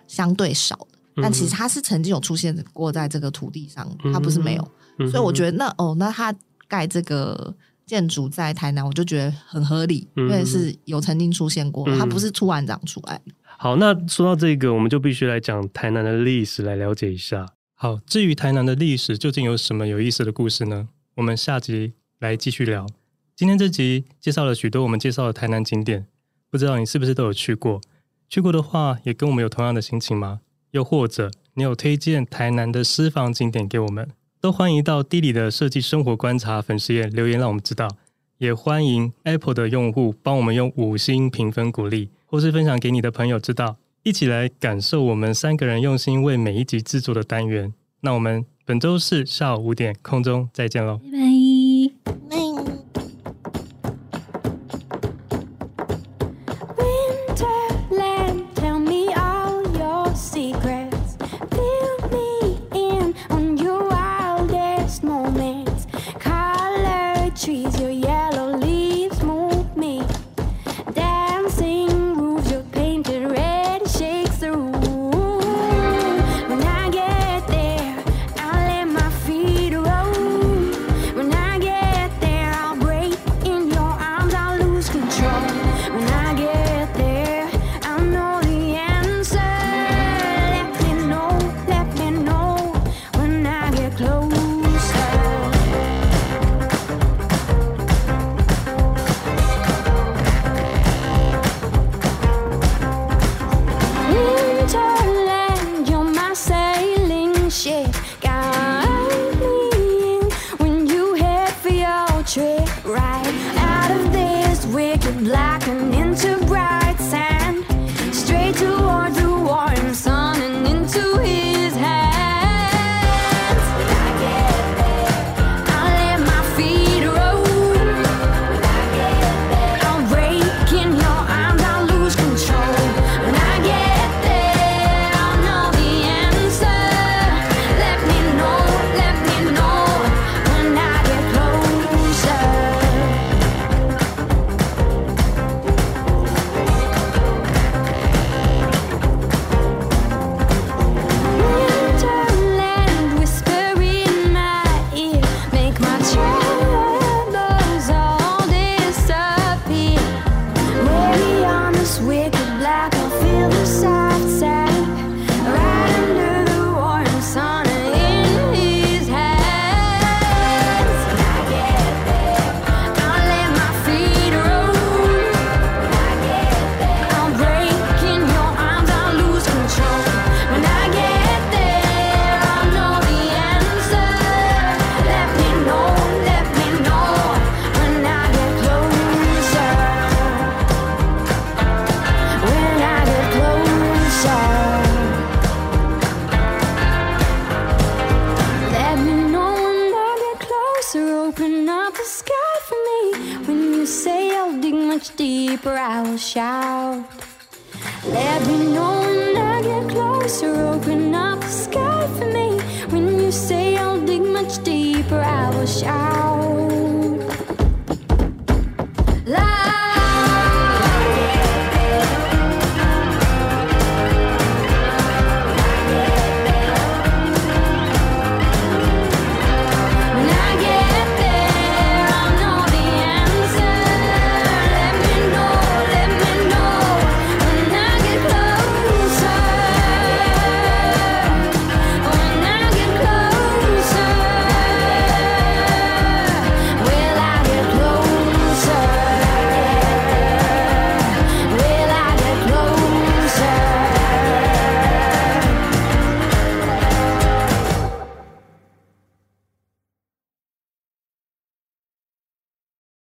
[0.08, 4.68] 相对少的，但其实它是曾经有出现过在这个土地上，它不是没有，
[5.12, 6.34] 所以我觉得那哦，那它
[6.68, 7.54] 盖这个。
[7.86, 13.22] 建筑在台南，我就觉得很合理，因为是有曾经出现过，嗯、它不是突然长出来。
[13.58, 17.46] 好，那说到这个，我们就必须来讲台南的历史，来了解一下。
[17.76, 20.90] 好，至于台南的历史究竟有什么有意思的故事呢？
[21.16, 22.88] 我们下集来继续聊。
[23.36, 26.08] 今天这集介绍了许多我们介绍的台南景点，
[26.50, 27.82] 不知道你是不是都有去过？
[28.30, 30.42] 去过的话，也跟我们有同样的心情吗？
[30.72, 34.10] 又或者你有推荐台南的私房景点给我们？
[34.44, 37.88] 都欢迎到 D 里的设计生活观察粉丝页留言，让我们知道。
[38.39, 47.74] 也欢迎 Apple 的用户帮我们用五星评分鼓励，或是分享给你的朋友知道，一起来感受我们三个人用心为每一集制作的单元。
[48.02, 51.18] 那我们本周四下午五点空中再见喽，拜